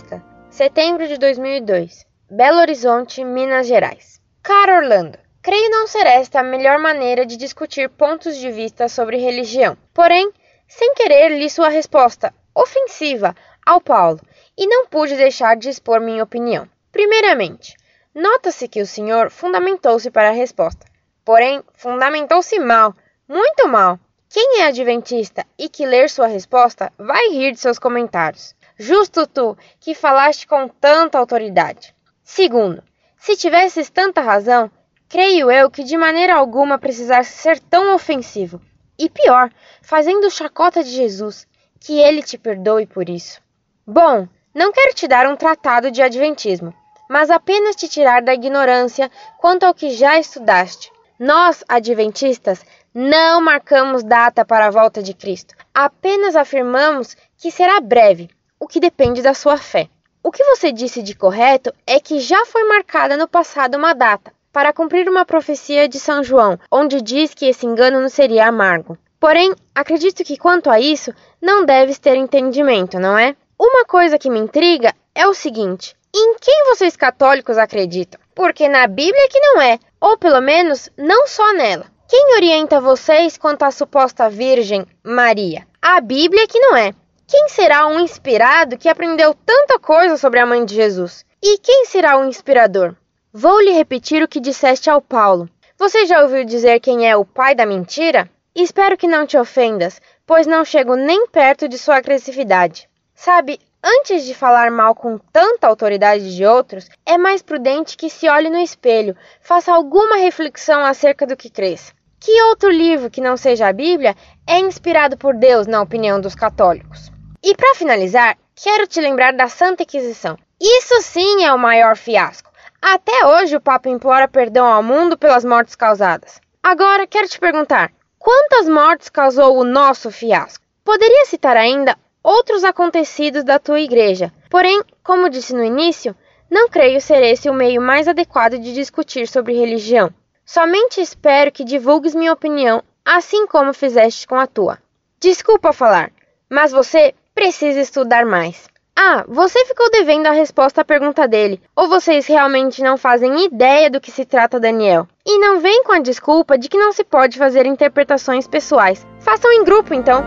[0.00, 4.20] Adventista, setembro de 2002, Belo Horizonte, Minas Gerais.
[4.42, 9.18] Caro Orlando, creio não ser esta a melhor maneira de discutir pontos de vista sobre
[9.18, 9.76] religião.
[9.92, 10.32] Porém,
[10.66, 13.34] sem querer li sua resposta, ofensiva,
[13.64, 14.20] ao Paulo,
[14.56, 16.66] e não pude deixar de expor minha opinião.
[16.90, 17.76] Primeiramente,
[18.14, 20.86] nota-se que o senhor fundamentou-se para a resposta.
[21.24, 22.94] Porém, fundamentou-se mal,
[23.28, 23.98] muito mal.
[24.30, 28.54] Quem é adventista e que ler sua resposta vai rir de seus comentários.
[28.82, 31.94] Justo tu, que falaste com tanta autoridade.
[32.24, 32.82] Segundo,
[33.14, 34.70] se tivesses tanta razão,
[35.06, 38.58] creio eu que de maneira alguma precisasse ser tão ofensivo.
[38.98, 39.50] E pior,
[39.82, 41.46] fazendo chacota de Jesus,
[41.78, 43.38] que ele te perdoe por isso.
[43.86, 46.72] Bom, não quero te dar um tratado de Adventismo,
[47.06, 50.90] mas apenas te tirar da ignorância quanto ao que já estudaste.
[51.18, 58.30] Nós, adventistas, não marcamos data para a volta de Cristo, apenas afirmamos que será breve
[58.60, 59.88] o que depende da sua fé.
[60.22, 64.30] O que você disse de correto é que já foi marcada no passado uma data,
[64.52, 68.98] para cumprir uma profecia de São João, onde diz que esse engano não seria amargo.
[69.18, 73.34] Porém, acredito que quanto a isso, não deves ter entendimento, não é?
[73.58, 78.20] Uma coisa que me intriga é o seguinte: em quem vocês católicos acreditam?
[78.34, 81.86] Porque na Bíblia que não é, ou pelo menos não só nela.
[82.08, 85.66] Quem orienta vocês quanto à suposta Virgem Maria?
[85.80, 86.92] A Bíblia que não é.
[87.30, 91.24] Quem será um inspirado que aprendeu tanta coisa sobre a mãe de Jesus?
[91.40, 92.96] E quem será o inspirador?
[93.32, 95.48] Vou lhe repetir o que disseste ao Paulo.
[95.78, 98.28] Você já ouviu dizer quem é o pai da mentira?
[98.52, 102.88] Espero que não te ofendas, pois não chego nem perto de sua agressividade.
[103.14, 108.28] Sabe, antes de falar mal com tanta autoridade de outros, é mais prudente que se
[108.28, 111.94] olhe no espelho, faça alguma reflexão acerca do que crês.
[112.18, 114.16] Que outro livro que não seja a Bíblia
[114.48, 117.08] é inspirado por Deus, na opinião dos católicos?
[117.42, 120.36] E para finalizar, quero te lembrar da Santa Inquisição.
[120.60, 122.50] Isso sim é o maior fiasco.
[122.82, 126.40] Até hoje o Papa implora perdão ao mundo pelas mortes causadas.
[126.62, 130.64] Agora quero te perguntar: quantas mortes causou o nosso fiasco?
[130.84, 134.30] Poderia citar ainda outros acontecidos da tua igreja.
[134.50, 136.14] Porém, como disse no início,
[136.50, 140.12] não creio ser esse o meio mais adequado de discutir sobre religião.
[140.44, 144.78] Somente espero que divulgues minha opinião, assim como fizeste com a tua.
[145.20, 146.10] Desculpa falar,
[146.50, 148.68] mas você precisa estudar mais.
[148.94, 151.58] Ah, você ficou devendo a resposta à pergunta dele.
[151.74, 155.08] Ou vocês realmente não fazem ideia do que se trata Daniel?
[155.26, 159.06] E não vem com a desculpa de que não se pode fazer interpretações pessoais.
[159.20, 160.22] Façam em grupo, então.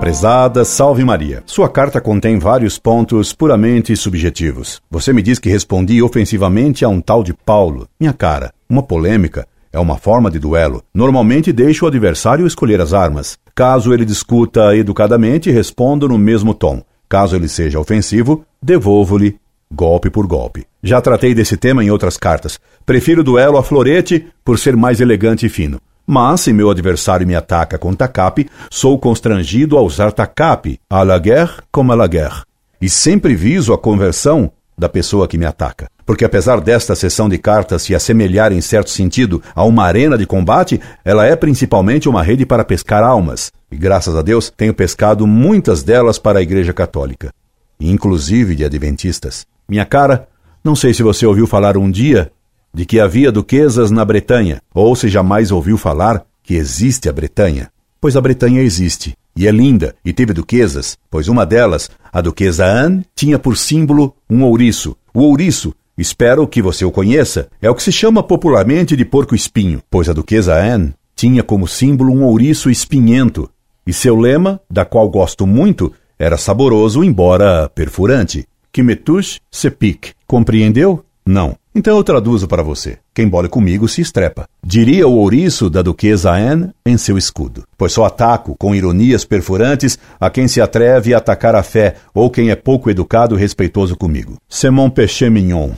[0.00, 4.80] Prezada Salve Maria, sua carta contém vários pontos puramente subjetivos.
[4.90, 7.86] Você me diz que respondi ofensivamente a um tal de Paulo.
[8.00, 10.82] Minha cara, uma polêmica é uma forma de duelo.
[10.94, 13.38] Normalmente deixo o adversário escolher as armas.
[13.54, 16.82] Caso ele discuta educadamente, respondo no mesmo tom.
[17.08, 19.36] Caso ele seja ofensivo, devolvo-lhe
[19.72, 20.66] golpe por golpe.
[20.82, 22.60] Já tratei desse tema em outras cartas.
[22.84, 25.80] Prefiro duelo a florete por ser mais elegante e fino.
[26.06, 31.18] Mas, se meu adversário me ataca com tacape, sou constrangido a usar tacape, à la
[31.18, 32.42] guerre como à la guerre.
[32.80, 35.88] E sempre viso a conversão da pessoa que me ataca.
[36.04, 40.26] Porque apesar desta sessão de cartas se assemelhar em certo sentido a uma arena de
[40.26, 43.52] combate, ela é principalmente uma rede para pescar almas.
[43.70, 47.32] E graças a Deus tenho pescado muitas delas para a Igreja Católica,
[47.80, 49.46] inclusive de adventistas.
[49.68, 50.28] Minha cara,
[50.64, 52.30] não sei se você ouviu falar um dia
[52.74, 57.70] de que havia duquesas na Bretanha, ou se jamais ouviu falar que existe a Bretanha.
[58.00, 62.66] Pois a Bretanha existe, e é linda, e teve duquesas, pois uma delas, a duquesa
[62.66, 64.96] Anne, tinha por símbolo um ouriço.
[65.14, 69.82] O ouriço, espero que você o conheça, é o que se chama popularmente de porco-espinho,
[69.90, 73.48] pois a duquesa Anne tinha como símbolo um ouriço espinhento,
[73.86, 78.46] e seu lema, da qual gosto muito, era saboroso, embora perfurante.
[78.72, 80.12] Que me touche, se pique.
[80.26, 81.04] Compreendeu?
[81.26, 81.56] Não.
[81.74, 82.98] Então eu traduzo para você.
[83.14, 84.46] Quem bola comigo se estrepa.
[84.64, 87.64] Diria o ouriço da duquesa Anne em seu escudo.
[87.76, 92.30] Pois só ataco, com ironias perfurantes, a quem se atreve a atacar a fé ou
[92.30, 94.36] quem é pouco educado e respeitoso comigo.
[94.48, 95.72] C'est mon péché mignon.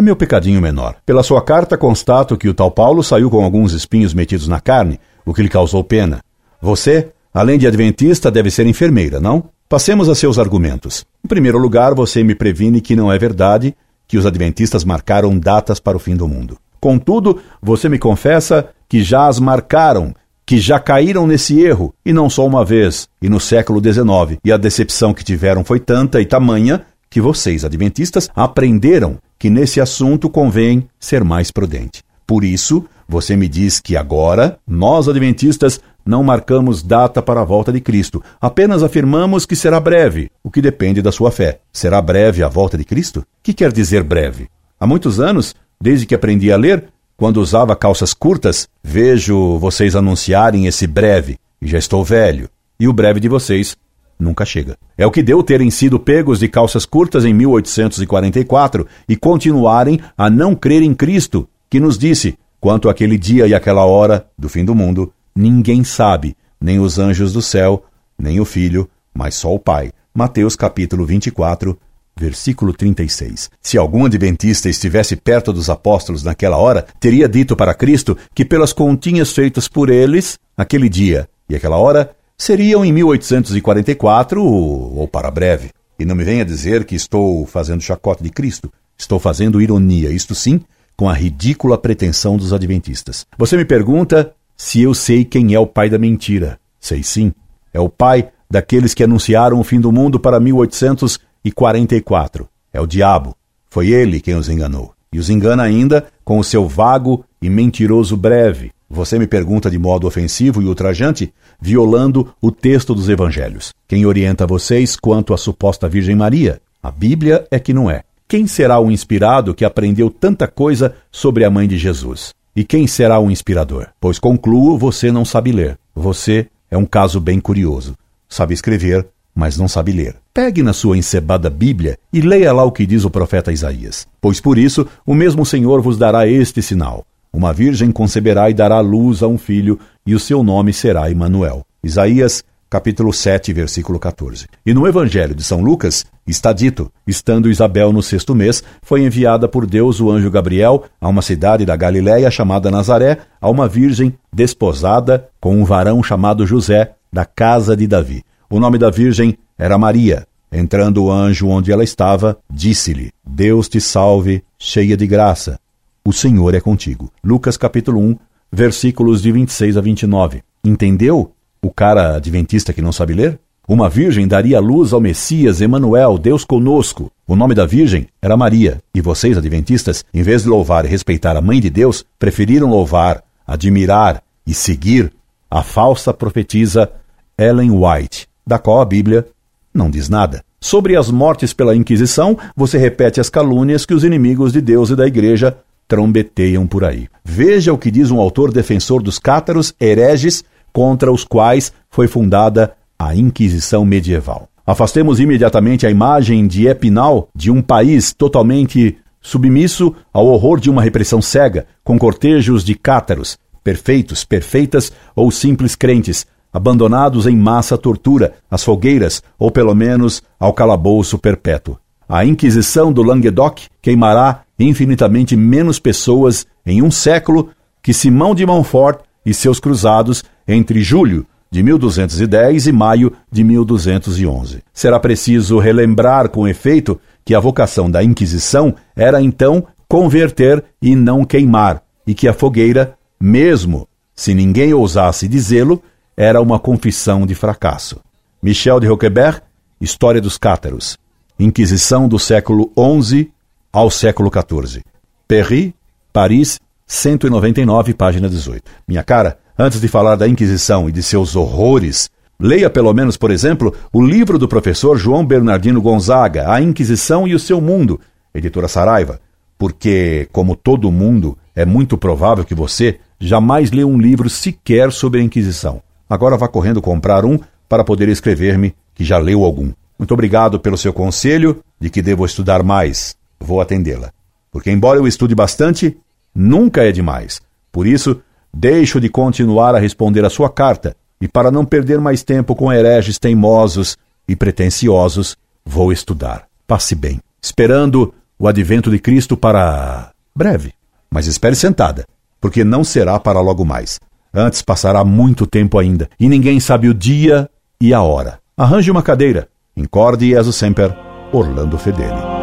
[0.00, 0.96] É meu pecadinho menor.
[1.04, 4.98] Pela sua carta, constato que o tal Paulo saiu com alguns espinhos metidos na carne,
[5.26, 6.22] o que lhe causou pena.
[6.58, 9.50] Você, além de adventista, deve ser enfermeira, não?
[9.68, 11.04] Passemos a seus argumentos.
[11.22, 13.76] Em primeiro lugar, você me previne que não é verdade
[14.08, 16.56] que os adventistas marcaram datas para o fim do mundo.
[16.80, 20.14] Contudo, você me confessa que já as marcaram,
[20.46, 24.50] que já caíram nesse erro, e não só uma vez, e no século XIX, e
[24.50, 30.28] a decepção que tiveram foi tanta e tamanha que vocês, adventistas, aprenderam que nesse assunto
[30.28, 32.04] convém ser mais prudente.
[32.26, 37.72] por isso você me diz que agora, nós adventistas, não marcamos data para a volta
[37.72, 41.58] de Cristo, apenas afirmamos que será breve, o que depende da sua fé.
[41.72, 43.20] Será breve a volta de Cristo?
[43.20, 44.48] O que quer dizer breve?
[44.78, 46.84] Há muitos anos, desde que aprendi a ler,
[47.16, 52.48] quando usava calças curtas, vejo vocês anunciarem esse breve, e já estou velho,
[52.78, 53.76] e o breve de vocês
[54.20, 54.76] nunca chega.
[54.96, 60.28] É o que deu terem sido pegos de calças curtas em 1844 e continuarem a
[60.28, 64.64] não crer em Cristo, que nos disse: Quanto àquele dia e aquela hora do fim
[64.64, 67.84] do mundo, ninguém sabe, nem os anjos do céu,
[68.18, 69.90] nem o Filho, mas só o Pai.
[70.14, 71.78] Mateus capítulo 24,
[72.16, 73.50] versículo 36.
[73.62, 78.72] Se algum adventista estivesse perto dos apóstolos naquela hora, teria dito para Cristo que pelas
[78.72, 82.10] continhas feitas por eles, aquele dia e aquela hora
[82.40, 85.68] seriam em 1844 ou para breve.
[85.98, 88.72] E não me venha dizer que estou fazendo chacota de Cristo.
[88.96, 90.62] Estou fazendo ironia, isto sim,
[90.96, 93.26] com a ridícula pretensão dos adventistas.
[93.36, 96.58] Você me pergunta se eu sei quem é o pai da mentira.
[96.80, 97.30] Sei sim.
[97.74, 102.48] É o pai daqueles que anunciaram o fim do mundo para 1844.
[102.72, 103.36] É o diabo.
[103.68, 104.94] Foi ele quem os enganou.
[105.12, 108.72] E os engana ainda com o seu vago e mentiroso breve.
[108.92, 113.72] Você me pergunta de modo ofensivo e ultrajante, violando o texto dos evangelhos.
[113.86, 116.60] Quem orienta vocês quanto à suposta Virgem Maria?
[116.82, 118.02] A Bíblia é que não é.
[118.26, 122.34] Quem será o inspirado que aprendeu tanta coisa sobre a mãe de Jesus?
[122.54, 123.86] E quem será o inspirador?
[124.00, 125.78] Pois concluo, você não sabe ler.
[125.94, 127.94] Você é um caso bem curioso.
[128.28, 130.16] Sabe escrever, mas não sabe ler.
[130.34, 134.06] Pegue na sua encebada Bíblia e leia lá o que diz o profeta Isaías.
[134.20, 138.80] Pois por isso o mesmo Senhor vos dará este sinal: uma virgem conceberá e dará
[138.80, 141.64] luz a um filho, e o seu nome será Emanuel.
[141.82, 144.46] Isaías capítulo 7, versículo 14.
[144.64, 149.48] E no Evangelho de São Lucas está dito: estando Isabel no sexto mês, foi enviada
[149.48, 154.14] por Deus o anjo Gabriel a uma cidade da Galiléia chamada Nazaré, a uma virgem
[154.32, 158.22] desposada com um varão chamado José, da casa de Davi.
[158.48, 160.26] O nome da virgem era Maria.
[160.52, 165.58] Entrando o anjo onde ela estava, disse-lhe: Deus te salve, cheia de graça.
[166.02, 167.12] O Senhor é contigo.
[167.22, 168.16] Lucas capítulo 1,
[168.50, 170.42] versículos de 26 a 29.
[170.64, 173.38] Entendeu o cara adventista que não sabe ler?
[173.68, 177.12] Uma virgem daria luz ao Messias Emanuel, Deus conosco.
[177.28, 181.36] O nome da virgem era Maria, e vocês, adventistas, em vez de louvar e respeitar
[181.36, 185.12] a mãe de Deus, preferiram louvar, admirar e seguir
[185.50, 186.90] a falsa profetisa
[187.36, 189.26] Ellen White, da qual a Bíblia
[189.72, 190.42] não diz nada.
[190.58, 194.96] Sobre as mortes pela Inquisição, você repete as calúnias que os inimigos de Deus e
[194.96, 195.56] da Igreja
[195.90, 197.08] trombeteiam por aí.
[197.24, 202.74] Veja o que diz um autor defensor dos cátaros, hereges, contra os quais foi fundada
[202.96, 204.48] a Inquisição medieval.
[204.64, 210.80] Afastemos imediatamente a imagem de Epinal de um país totalmente submisso ao horror de uma
[210.80, 217.78] repressão cega, com cortejos de cátaros, perfeitos, perfeitas ou simples crentes, abandonados em massa à
[217.78, 221.76] tortura, às fogueiras ou pelo menos ao calabouço perpétuo.
[222.08, 227.50] A Inquisição do Languedoc queimará infinitamente menos pessoas em um século
[227.82, 234.62] que Simão de Montfort e seus cruzados entre julho de 1210 e maio de 1211.
[234.72, 241.24] Será preciso relembrar com efeito que a vocação da Inquisição era então converter e não
[241.24, 245.82] queimar, e que a fogueira, mesmo se ninguém ousasse dizê-lo,
[246.16, 248.00] era uma confissão de fracasso.
[248.42, 249.42] Michel de Roquebert,
[249.80, 250.98] História dos Cátaros.
[251.38, 252.70] Inquisição do século
[253.02, 253.30] XI
[253.72, 254.82] ao século XIV.
[255.26, 255.74] Perry,
[256.12, 258.64] Paris, 199, página 18.
[258.86, 263.30] Minha cara, antes de falar da Inquisição e de seus horrores, leia pelo menos, por
[263.30, 268.00] exemplo, o livro do professor João Bernardino Gonzaga, A Inquisição e o seu Mundo,
[268.34, 269.20] editora Saraiva,
[269.56, 275.20] porque, como todo mundo, é muito provável que você jamais leu um livro sequer sobre
[275.20, 275.82] a Inquisição.
[276.08, 279.70] Agora vá correndo comprar um para poder escrever-me que já leu algum.
[279.98, 283.19] Muito obrigado pelo seu conselho de que devo estudar mais.
[283.40, 284.12] Vou atendê-la.
[284.50, 285.96] Porque, embora eu estude bastante,
[286.34, 287.40] nunca é demais.
[287.72, 288.20] Por isso,
[288.52, 292.72] deixo de continuar a responder a sua carta, e para não perder mais tempo com
[292.72, 296.46] hereges teimosos e pretensiosos, vou estudar.
[296.66, 300.72] Passe bem, esperando o advento de Cristo para breve.
[301.10, 302.04] Mas espere sentada,
[302.40, 304.00] porque não será para logo mais.
[304.32, 308.38] Antes passará muito tempo ainda, e ninguém sabe o dia e a hora.
[308.56, 309.48] Arranje uma cadeira.
[309.76, 310.94] Incorde e sempre,
[311.32, 312.39] Orlando Fedeli.